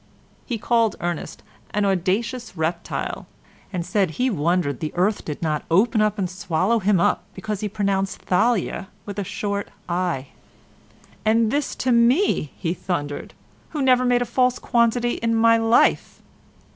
[0.47, 1.43] He called Ernest
[1.75, 3.27] "an audacious reptile"
[3.71, 7.69] and said he wondered the earth did not open and swallow him up because he
[7.69, 10.29] pronounced Thalia with a short i.
[11.23, 13.35] "And this to me," he thundered,
[13.77, 16.23] "who never made a false quantity in my life."